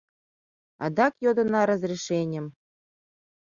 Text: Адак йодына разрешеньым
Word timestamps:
Адак 0.85 1.13
йодына 1.23 1.61
разрешеньым 1.71 2.45